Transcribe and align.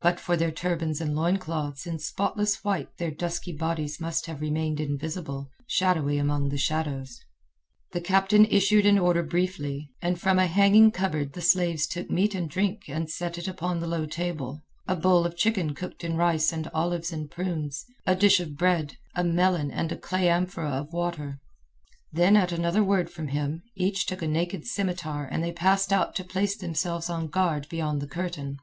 But 0.00 0.18
for 0.18 0.38
their 0.38 0.50
turbans 0.50 1.02
and 1.02 1.14
loincloths 1.14 1.86
in 1.86 1.98
spotless 1.98 2.64
white 2.64 2.96
their 2.96 3.10
dusky 3.10 3.52
bodies 3.52 4.00
must 4.00 4.24
have 4.24 4.40
remained 4.40 4.80
invisible, 4.80 5.50
shadowy 5.66 6.16
among 6.16 6.48
the 6.48 6.56
shadows. 6.56 7.20
The 7.92 8.00
captain 8.00 8.46
issued 8.46 8.86
an 8.86 8.98
order 8.98 9.22
briefly, 9.22 9.90
and 10.00 10.18
from 10.18 10.38
a 10.38 10.46
hanging 10.46 10.92
cupboard 10.92 11.34
the 11.34 11.42
slaves 11.42 11.86
took 11.86 12.10
meat 12.10 12.34
and 12.34 12.48
drink 12.48 12.88
and 12.88 13.10
set 13.10 13.36
it 13.36 13.46
upon 13.46 13.80
the 13.80 13.86
low 13.86 14.06
table—a 14.06 14.96
bowl 14.96 15.26
of 15.26 15.36
chicken 15.36 15.74
cooked 15.74 16.02
in 16.02 16.16
rice 16.16 16.54
and 16.54 16.70
olives 16.72 17.12
and 17.12 17.30
prunes, 17.30 17.84
a 18.06 18.14
dish 18.16 18.40
of 18.40 18.56
bread, 18.56 18.96
a 19.14 19.22
melon, 19.22 19.70
and 19.70 19.92
a 19.92 19.98
clay 19.98 20.30
amphora 20.30 20.70
of 20.70 20.94
water. 20.94 21.38
Then 22.10 22.34
at 22.34 22.50
another 22.50 22.82
word 22.82 23.10
from 23.10 23.28
him, 23.28 23.62
each 23.76 24.06
took 24.06 24.22
a 24.22 24.26
naked 24.26 24.64
scimitar 24.66 25.26
and 25.30 25.44
they 25.44 25.52
passed 25.52 25.92
out 25.92 26.14
to 26.14 26.24
place 26.24 26.56
themselves 26.56 27.10
on 27.10 27.28
guard 27.28 27.68
beyond 27.68 28.00
the 28.00 28.08
curtain. 28.08 28.56